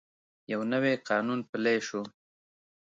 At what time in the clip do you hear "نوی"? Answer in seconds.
0.71-0.93